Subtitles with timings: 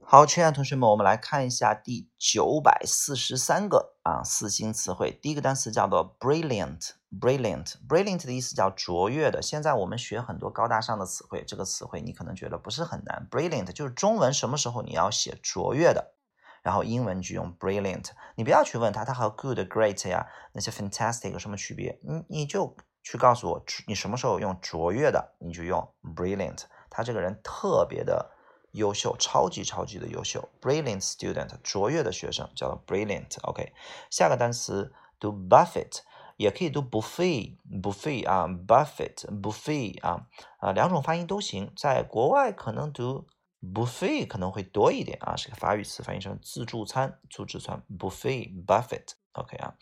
[0.00, 5.18] 好，亲爱的同学们，我们来看一下第九百四十三个啊四星词汇。
[5.20, 9.42] 第一个单词叫做 brilliant，brilliant，brilliant 的意思叫卓越的。
[9.42, 13.26] 现在我们学很多高大上的词汇，这个词汇你可能觉得不是很难。
[13.28, 16.14] brilliant 就是中文什么时候你要写卓越的，
[16.62, 18.10] 然后英文就用 brilliant。
[18.36, 21.98] 你不要去问他，它和 good、great 呀那些 fantastic 有什么区别？
[22.04, 26.66] 你你就去告诉我，你什么时候用卓越的，你就用 brilliant。
[26.88, 28.30] 他这个人特别的。
[28.74, 33.40] 优秀，超级超级的优秀，brilliant student，卓越的学生叫做 brilliant。
[33.42, 33.72] OK，
[34.10, 36.00] 下个单词读 buffet，
[36.36, 40.26] 也可以读 buffet，buffet 啊，buffet，buffet 啊，
[40.58, 41.72] 啊，两种发音都行。
[41.76, 43.28] 在国外可能读
[43.62, 49.12] buffet 可能会多一点啊，是个法语词，翻译成自助餐、自助餐，buffet，buffet。
[49.34, 49.74] OK 啊，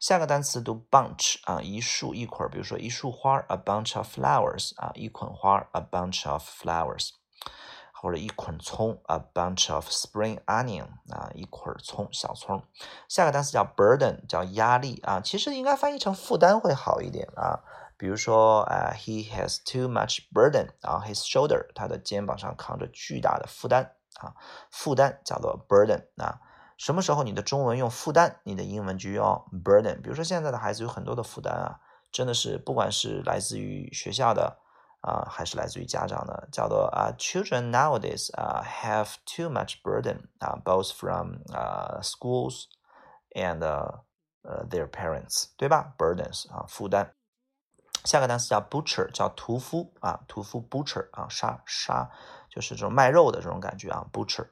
[0.00, 7.10] 下个单词读 bunch 啊，一束一捆，比如说一束花，a bunch of flowers 啊，一捆花，a bunch of flowers。
[7.98, 12.62] 或者一捆葱，a bunch of spring onion 啊，一捆葱，小葱。
[13.08, 17.60] 下个单词叫 burden，叫压力啊，其实应该翻译成负担会好一点啊。
[17.96, 24.34] 比如说，呃，he has too much burden on his shoulder，他的肩膀上扛着巨大的负担啊。
[24.70, 26.38] 负担叫做 burden 啊。
[26.76, 29.24] 什么时候你的中文用负担，你的英文就用
[29.64, 30.02] burden。
[30.02, 31.80] 比如说现在的孩子有很多的负担啊，
[32.12, 34.58] 真的是不管是来自于学校的。
[35.06, 42.64] 啊，还是来自于家长的，叫做啊，children nowadays 啊 have too much burden 啊，both from 啊 schools
[43.36, 43.60] and
[44.42, 47.12] 呃 their parents，对吧？burdens 啊，负担。
[48.04, 52.10] 下个单词叫 butcher，叫屠夫啊，屠夫 butcher 啊，杀杀
[52.50, 54.48] 就是这种卖肉的这种感觉啊，butcher。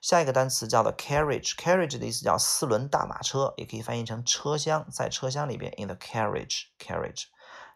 [0.00, 7.24] 下一个单词叫做 carriage，carriage 的意思叫四轮大马车，也可以翻译成车厢，在车厢里边 in the carriage，carriage。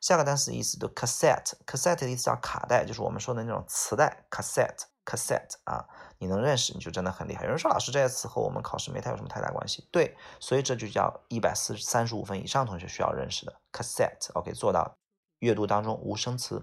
[0.04, 5.86] 下个单词意思读 cassette，cassette 的意思叫卡带，就是我们说的那种磁带 cassette，cassette 啊，
[6.18, 7.44] 你能认识你就真的很厉害。
[7.44, 14.94] 有人说老师这些词和我们考试没太有什么太大关系，对，所以这就叫一百四三十五分以上同学需要认识的 cassette，OK，做到
[15.38, 16.62] 阅读当中无生词。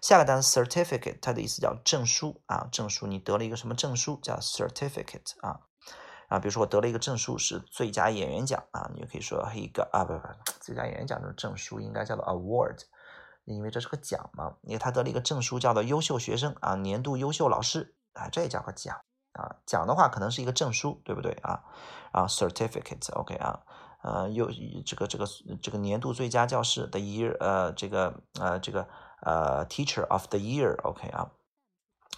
[0.00, 5.68] 下个单词 certificate，它的意思叫证书啊，证书，你得了一个什么证书叫 certificate 啊。
[6.30, 10.28] 啊，比如说我得了一个证书，是最佳演员奖啊，你就可以说一个啊，不不，
[10.60, 12.78] 最佳演员奖这种证书应该叫做 award，
[13.44, 14.54] 因为这是个奖嘛。
[14.62, 18.96] 因为他得了一个证书，叫做优秀学生啊，年度优秀老师啊，这也叫个奖
[19.32, 19.56] 啊。
[19.66, 21.64] 奖的话可能是一个证书，对不对啊？
[22.12, 23.60] 啊，certificate，OK 啊，
[24.04, 24.48] 呃，优
[24.86, 25.26] 这个这个
[25.60, 28.88] 这个年度最佳教师的 year，呃，这个呃这个
[29.22, 31.32] 呃 teacher of the year，OK 啊。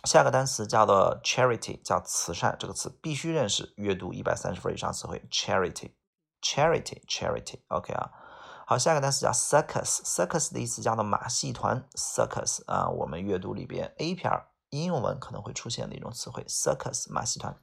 [0.05, 3.73] 下个单词叫做 charity，叫慈善，这个词必须认识。
[3.77, 8.11] 阅读一百三十分以上词汇，charity，charity，charity，OK 啊。
[8.67, 14.29] 好，下个单词叫 circus，circus 的意思叫做马戏团，circus 啊，我们阅读里边 A 片
[14.71, 17.57] 应用文可能会出现的一种词汇，circus 马戏团。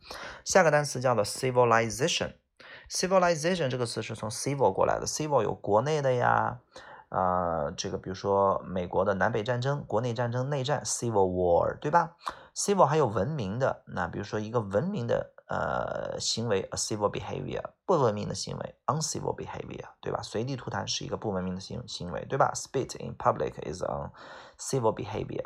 [0.45, 6.61] 下个单词叫做 civilization，civilization 这个词是从 civil 过来的，civil 有国内的呀。
[7.09, 12.15] 啊，这个比如说美国的南北战争、国内战争、内战 （civil war），对吧
[12.55, 20.21] ？civil 还有文明的，那比如说一个文明的呃行为 （a civil behavior），不文明的行为 （uncivil behavior），对吧？
[20.21, 25.45] 随地吐痰是一个不文明的行行为，对吧？Spit in public is uncivil behavior。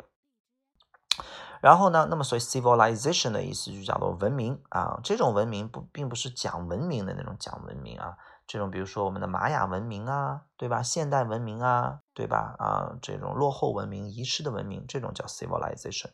[1.62, 8.18] 然后呢，那么所以 civilization 的意思就叫做文明啊，这种文明不并不是讲文明的那种讲文明啊。
[8.46, 10.82] 这种比如说我们的玛雅文明啊，对吧？
[10.82, 12.54] 现代文明啊，对吧？
[12.58, 16.10] 啊，这种落后文明、遗失的文明，这种叫 civilization。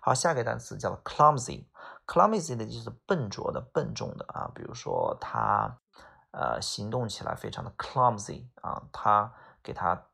[0.00, 4.50] 好，下一个单词叫 clumsy，clumsy 的就是笨拙的、笨重的啊。
[4.54, 5.78] 比如说他
[6.32, 10.06] 呃行动起来非常的 clumsy 啊，他给他。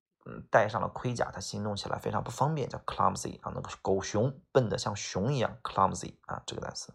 [0.50, 6.92] 带上了盔甲，它行动起来非常不方便，叫 clumsy 啊，那个狗熊笨的像熊一样，clumsy 啊，这个单词。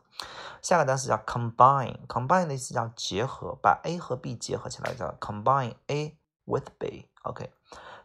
[0.61, 7.51] 下个单词叫 combine，combine 的意思叫结合，把 A 和 B 结合起来叫 combine A with B，OK。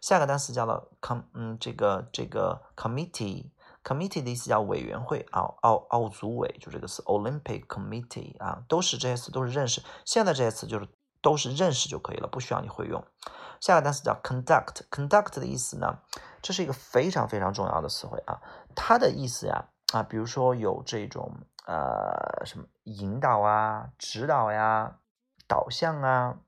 [0.01, 10.89] 下个单词叫做 com，嗯，这个这个 committee，committee 的意思叫委员会啊，奥奥组委就这个词，Olympic Committee 啊，都是这些词都是认识，现在这些词就是
[11.21, 13.05] 都是认识就可以了，不需要你会用。
[13.61, 15.99] 下个单词叫 conduct，conduct 的意思呢，
[16.41, 18.41] 这是一个非常非常重要的词汇啊。
[18.77, 21.33] 它的意思呀，啊，比如说有这种
[21.67, 24.99] 呃什么引导啊、指导呀、
[25.49, 26.39] 导向啊，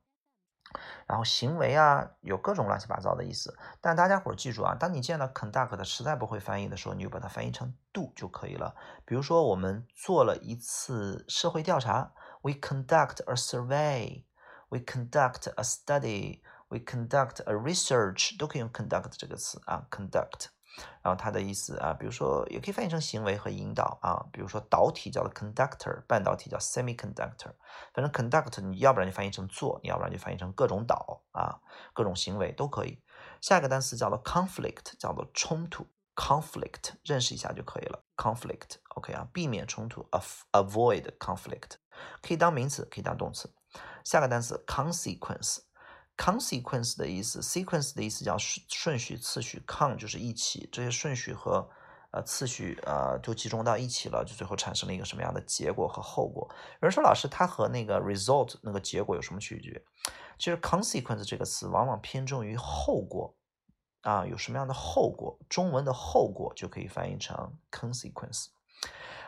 [1.07, 3.59] 然后行为啊，有各种乱七八糟的意思。
[3.81, 8.77] 但大家伙记住啊，当你见到 conduct 实在不会翻译的时候，你就把它翻译成 do 就可以了。
[9.05, 12.13] 比如说我们做了一次社会调查
[12.43, 14.25] ，we conduct a survey
[14.71, 16.41] we conduct a study。
[16.73, 20.51] We conduct a research，都可以用 conduct 这个词啊，conduct。
[21.03, 27.51] 然后它的意思啊，比如说也可以翻译成行为和引导啊，比如说导体叫做 conductor，半导体叫 semiconductor，
[27.93, 31.59] 反正 conduct 你要不然就翻译成做，你要不然就翻译成各种导啊，
[31.93, 33.03] 各种行为都可以。
[33.41, 40.09] 下一个单词叫做 conflict，叫做冲突，conflict 认识一下就可以了，conflict，OK 啊，避免冲突
[40.53, 41.73] ，avoid conflict，
[42.23, 43.53] 可以当名词，可以当动词。
[44.05, 51.69] 下个单词 consequence，consequence 的意思，sequence 的意思叫顺顺序、次序，con 就是一起，这些顺序和
[52.13, 56.49] 呃次序呃就集中到一起了，就最后产生了一个什么样的结果和后果。
[56.83, 59.83] 有人说老师，它和那个 result 那个结果有什么区别？
[60.39, 63.37] 其实 consequence 这个词往往偏重于后果
[64.03, 65.39] 啊，有什么样的后果？
[65.49, 68.47] 中文的后果就可以翻译成 consequence。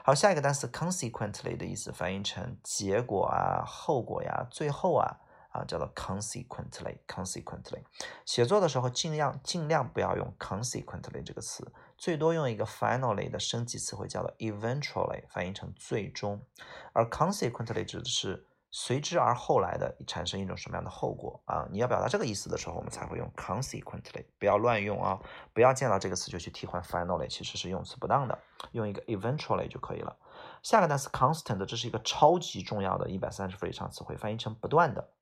[0.04, 5.16] 好，下一个单词 consequently 的意思翻译成结果啊、后果呀、最后啊
[5.50, 6.98] 啊，叫做 consequently。
[7.06, 7.82] consequently
[8.24, 16.44] 写作的时候尽量尽量不要用 consequently 这个词，最多用一个 finally 的升级词汇叫做 eventually，翻译成最终。
[16.92, 18.46] 而 consequently 指的是。
[18.74, 21.68] 随之而后来的产生一种什么样的后果啊？
[21.70, 25.20] 你要表达这个意思的时候，我们才会用 consequently，不要乱用啊！
[25.52, 28.38] 不要见到这个词就去替换 finally，其实是用词不当的，
[28.72, 30.16] 用一个 eventually 就可以了。
[30.62, 35.12] 下个单词 constant，这是一个超级重要的一百三十分以上词汇，翻译成不断的。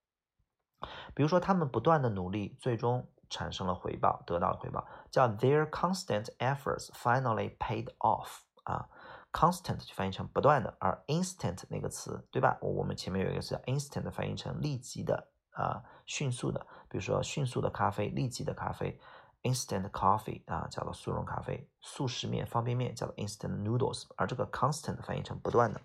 [1.12, 8.28] 比如说他们不断的努力，最终产生了回报，得到了回报，叫 their constant efforts finally paid off
[8.62, 8.88] 啊。
[9.32, 12.58] Constant 就翻译成不断的，而 instant 那个词，对吧？
[12.60, 16.66] 我们前面有一个词叫 instant，翻译成立即的啊，迅速的。
[16.88, 18.98] 比如说迅速的咖啡，立即的咖啡
[19.42, 21.68] ，instant coffee 啊，叫做速溶咖啡。
[21.80, 25.80] 速食面、方便面叫做 instant noodles，而这个 constant 翻译成不断的。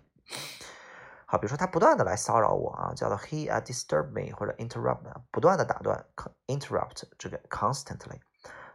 [1.26, 6.04] 好，比如说他不断的来骚扰我啊，叫做 he a disturb me 或者 interrupt，不断的打断
[6.46, 8.20] ，interrupt 这个 constantly。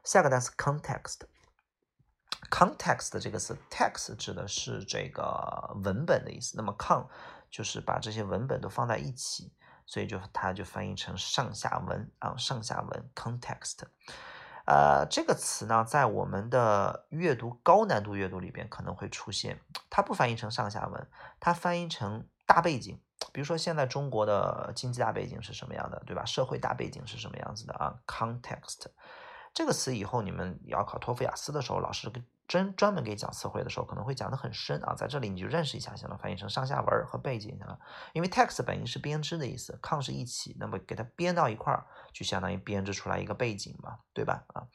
[0.04, 1.22] 下个单词 context。
[2.52, 6.56] Context 这个词，text 指的是这个文本的意思。
[6.58, 7.08] 那么 con
[7.50, 9.52] 就是把这些文本都放在一起，
[9.86, 13.80] 所以就它就翻译成上下文啊，上下文 context。
[14.66, 19.60] 呃，这个词呢，在我们的阅读高难度阅读里边可能会出现。
[19.90, 21.08] 它不翻译成上下文，
[21.40, 23.02] 它翻译成大背景。
[23.34, 26.24] 比如说现在中国的经济大背景是什么样的，对吧？
[26.26, 28.86] 社会大背景是什么样子的啊？context
[29.54, 32.10] 这个词以后你们要考托福雅思的时候，老师
[32.52, 37.80] 跟专门给讲词汇的时候，可能会讲得很深啊，在这里你就认识一下，行了，翻译成上下文和背景啊。
[38.14, 44.44] 因为 text 本意是编织的意思，con 是一起，那么给它编到一块儿，就相当于编织出来一个背景嘛，对吧？
[44.54, 44.68] 啊，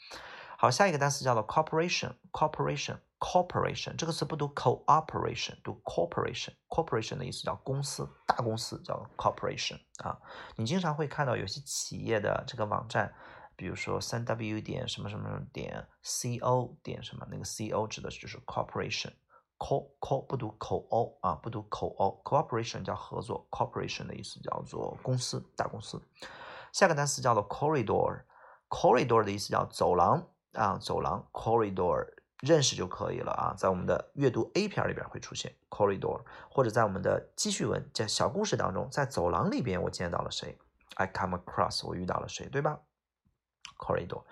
[0.56, 10.18] 好，下一个单词叫做 corporation，corporation，corporation 这个词不读 cooperation，读 corporation，corporation 的意思叫公司，大公司叫 corporation 啊。
[10.56, 13.12] 你经常会看到有些企业的这个网站。
[13.56, 26.00] 比如说三 w 点什么什么点 co 点什么，那个 co 指的就是 corporation，co co 不读口 o 啊，不读口 o，cooperation 叫合作，corporation 的意思叫做公司大公司。
[26.72, 31.26] 下个单词叫做 corridor，corridor 的意思叫走廊啊，走廊。
[31.32, 32.06] corridor
[32.40, 40.58] 认识就可以了啊，在我们的阅读 A 片里边会出现 corridor，或者在我们的记叙文叫小故事当中，在走廊里边我见到了谁
[40.96, 42.80] ，I come across 我遇到了谁，对吧？
[43.78, 44.22] ？corridor，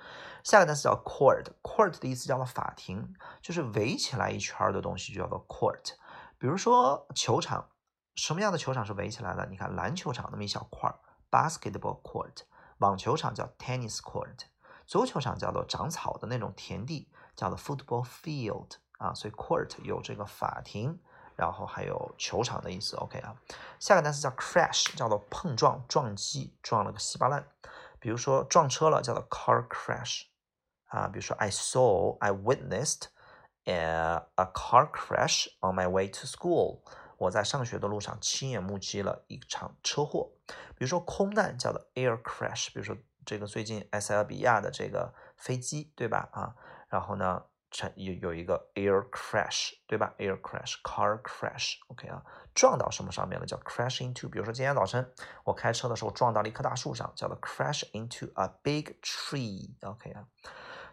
[0.43, 5.95] 下个单词叫 court，court 的意思叫做法庭，就是围起来一圈的东西就叫做 court。
[6.39, 7.71] 比如说球场，
[8.17, 9.47] 什么样的球场是围起来的？
[9.47, 10.95] 你看篮球场那么一小块
[11.31, 12.43] ，basketball court；
[12.79, 14.37] 网球场叫 tennis court；
[14.87, 19.15] 足球场叫做长草的那种田地，叫做 football field 啊。
[19.15, 20.99] 所以 court 有这个法庭，
[21.37, 22.97] 然后还有球场的意思。
[22.97, 23.35] OK 啊，
[23.81, 27.47] 下个单词叫 crash，叫做碰撞、撞击，撞了个稀巴烂。
[28.05, 30.25] 比如说撞车了，叫做 car crash，
[30.89, 33.05] 啊，比如说 I saw, I witnessed
[33.65, 36.83] a a car crash on my way to school，
[37.17, 40.33] 我在上学的路上亲眼目击了一场车祸。
[40.77, 42.95] 比如说空难叫做 air crash，比如说
[43.25, 46.29] 这个最近埃塞俄比亚的这个飞机，对吧？
[46.33, 46.55] 啊，
[46.91, 47.45] 然后呢？
[47.97, 52.23] 有有一个 air crash，对吧？air crash，car crash，OK 啊，
[52.55, 53.45] 撞到什么上面了？
[53.47, 54.29] 叫 crash into。
[54.29, 55.13] 比如说今天早晨
[55.45, 60.25] 我开车的时候撞到了一棵大树上，叫做 crash into a big tree，OK 啊。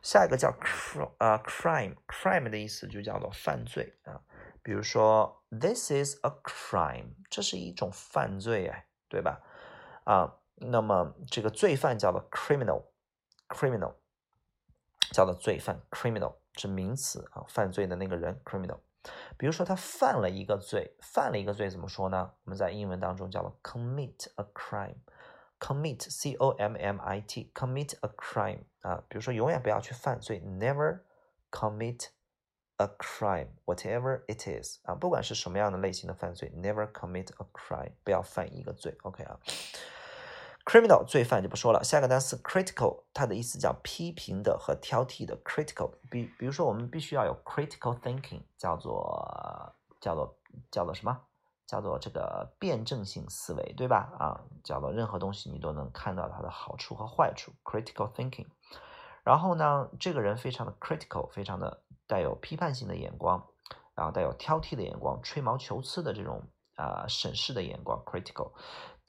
[0.01, 4.19] 下一个叫 cr 啊 crime，crime 的意思就叫做犯罪啊。
[4.63, 9.39] 比如说 this is a crime，这是一种犯罪哎，对吧？
[10.05, 13.93] 啊，那么这个罪犯叫做 criminal，criminal
[15.11, 16.40] 叫做罪犯 criminal。
[16.55, 18.79] 是名词啊，犯罪的那个人 criminal。
[19.35, 22.33] 比如说他犯了一个罪，犯了一个罪怎么说呢？
[22.43, 29.03] 我们在英文当中叫做 commit a crime，commit c o m m i t commit a crime 啊。
[29.09, 30.99] 比如说永远不要去犯罪，never
[31.49, 32.09] commit
[32.77, 38.95] a crime, whatever it is 啊，不管是什么样的类型的犯罪，never commit a crime，不要犯一个罪。
[39.01, 39.39] OK 啊
[40.65, 41.83] ，criminal 罪犯就不说了。
[41.83, 45.37] 下个单词 critical，它的意思叫批评的和挑剔的。
[45.43, 50.37] critical，比比如说我们必须要有 critical thinking，叫做叫做
[50.69, 51.21] 叫做什么？
[51.67, 54.11] 叫做这个辩证性思维，对吧？
[54.19, 58.47] 啊，叫做任何东西你都能看到它的好处和坏处，critical thinking。
[59.23, 63.47] 然后呢，这个人非常的 critical，非常的带有批判性的眼光，
[63.95, 66.43] 然后带有挑剔的眼光，吹毛求疵的这种
[66.75, 68.51] 啊审视的眼光，critical。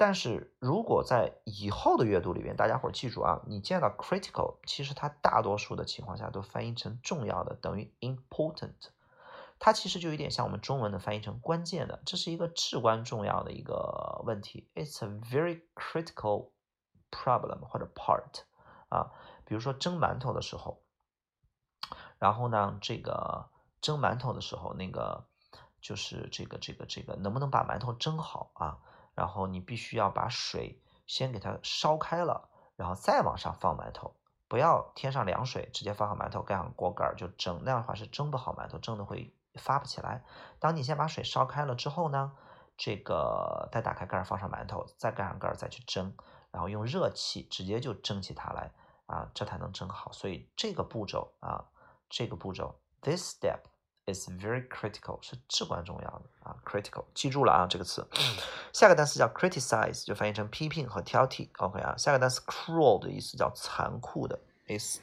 [0.03, 8.75] 但是如果在以后的阅读里边，大家伙记住啊，你见到 critical，其实它大多数的情况下都翻译成重要的，等于 important。
[9.61, 14.69] 它其实就有点像我们中文的翻译成关键的，这是一个至关重要的一个问题。
[14.75, 16.51] It's a very critical
[17.13, 18.41] problem 或者 part
[18.89, 19.13] 啊，
[19.45, 20.83] 比如说蒸馒头的时候，
[22.19, 25.29] 然后呢，这个蒸馒头的时候，那个
[25.81, 28.79] 就是这个这个这个能不能把馒头蒸好啊？
[29.15, 34.17] 然后你必须要把水先给它烧开了，然后再往上放馒头，
[34.49, 39.35] 不要添上凉水，直接放上馒头盖上锅盖就蒸，那样的话是蒸不好馒头，蒸的会。
[39.61, 40.25] 发不起来。
[40.59, 42.33] 当你先把水烧开了之后呢，
[42.75, 46.17] 这个再打开盖儿放上馒头，再盖上盖儿再去蒸，
[46.51, 48.73] 然后用热气直接就蒸起它来
[49.05, 50.11] 啊，这才能蒸好。
[50.13, 51.67] 所以这个步骤啊，
[52.09, 53.61] 这个步骤，this step
[54.07, 58.07] is very critical，是至关重要的啊，critical，记住了啊这个词。
[58.73, 61.51] 下个单词叫 criticize，就翻译成批评和挑剔。
[61.59, 65.01] OK 啊，下个单词 cruel 的意思叫残酷的，is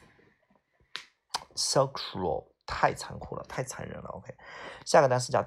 [1.54, 2.46] so cruel。
[2.72, 4.08] 太残酷了，太残忍了。
[4.10, 4.32] OK，
[4.86, 5.42] 下个单词叫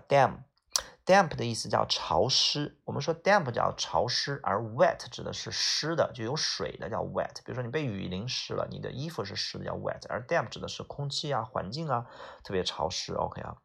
[1.06, 2.80] Damp 的意思叫潮湿。
[2.86, 7.36] 我们说 damp 叫潮湿，而 wet 指的是湿的，就有水的叫 wet。
[7.44, 12.06] 比如说你被雨淋湿了，你的衣服是湿的叫 wet，而 damp 指的是空气啊、环境啊
[12.44, 13.14] 特别潮湿。
[13.14, 13.58] OK 啊，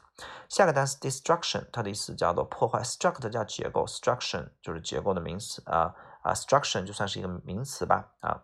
[0.48, 8.44] 下个单词 destruction，它的意思叫做破坏，struct 叫结构，struction 就是结构的名词啊啊，struction 就算是一个名词吧啊。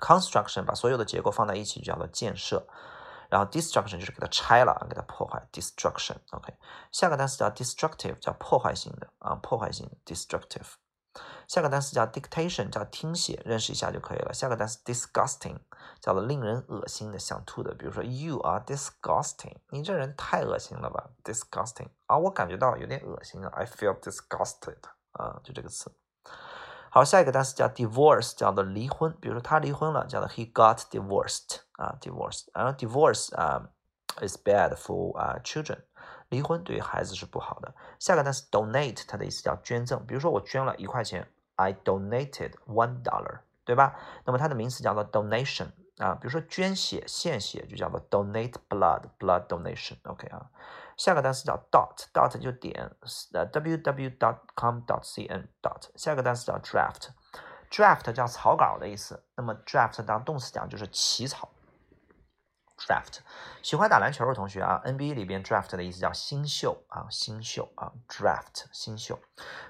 [0.00, 2.66] Construction 把所有的结构放在一起就叫做建设，
[3.28, 5.46] 然后 destruction 就是给它拆了，给它破坏。
[5.52, 6.54] destruction，OK。
[6.90, 10.74] 下个单词叫 destructive，叫破坏性的啊，破坏性 destructive。
[11.46, 14.32] 下个单词叫 dictation，叫听写，认识一下就可以了。
[14.32, 15.58] 下个单词 disgusting，
[16.00, 17.74] 叫做令人恶心的，想吐的。
[17.74, 23.50] 比如说 You are disgusting，你这人太恶心了吧？disgusting 啊，我感觉到有点恶心了。
[23.50, 24.78] I feel disgusted
[25.12, 25.92] 啊，就这个词。
[26.94, 29.10] 好，下一个单词叫 divorce，叫做离婚。
[29.18, 32.44] 比如说他离婚了，叫做 he got divorced 啊，divorce。
[32.52, 33.70] 然后 divorce 啊
[34.20, 35.78] ，is bad for 啊 children，
[36.28, 37.74] 离婚对于孩子是不好的。
[37.98, 40.04] 下个单词 donate，它的意思叫捐赠。
[40.04, 43.94] 比如说我捐了一块钱，I donated one dollar，对吧？
[44.26, 46.14] 那么它的名词叫做 donation 啊。
[46.16, 49.96] 比如说捐血、献血就叫做 donate blood，blood donation。
[50.02, 50.44] OK 啊。
[51.02, 52.94] 下个单词叫 dot，dot 就点，
[53.32, 55.90] 呃 w w dot com dot c n dot。
[55.96, 59.24] 下个单词叫 draft，draft 叫草稿的意思。
[59.34, 61.48] 那么 draft 当动词讲就是起草。
[62.78, 63.18] draft，
[63.64, 69.18] 喜欢打篮球的同学啊，NBA 里边 draft 的意思叫新秀啊，新秀啊，draft 新秀。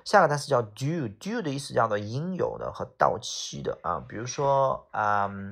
[0.05, 4.05] 下个单词叫 due，due 的意思叫做应有的和到期的啊。
[4.07, 5.51] 比如说，嗯，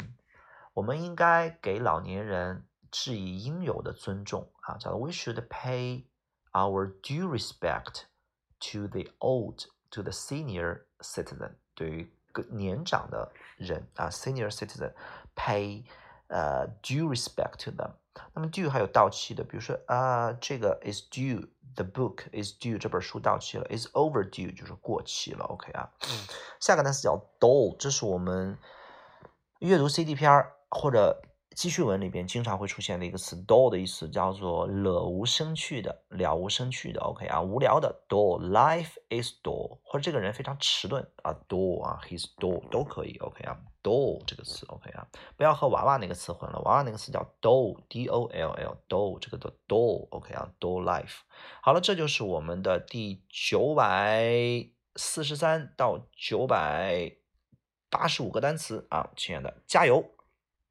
[0.74, 2.66] 我们应该给老年人。
[2.90, 6.04] 致以应有的尊重啊，叫做 We should pay
[6.52, 8.02] our due respect
[8.60, 11.54] to the old, to the senior citizen。
[11.74, 14.92] 对于个年长的人啊，senior citizen
[15.34, 15.84] pay
[16.28, 17.92] 呃 due respect to them。
[18.34, 25.44] 那么 due 还有到期的，比如说啊，这个 is due，the book is due，这本书到期了，is overdue 就是过期了。
[25.44, 25.90] OK 啊，
[26.60, 28.58] 下个单词叫 dull，这是我们
[29.60, 31.22] 阅读 CD 片儿或者。
[31.56, 37.00] 记叙文里边经常会出现的一个词，dull 的意思叫做了无生趣的、了无生趣的。
[37.00, 43.16] OK 啊，无聊的 dull，life is dull，或者这个人非常迟钝啊，dull 啊，he's dull 都可以。
[43.18, 51.18] OK 啊，dull 这个词 OK 啊，不要和娃娃那个词混了，娃娃那个词叫 doll，d o l l，doll 这个的 dull OK 啊，dull life。
[51.62, 54.24] 好了，这就是我们的第九百
[54.94, 57.16] 四十三到九百
[57.90, 60.14] 八十五个单词啊，亲爱的，加油！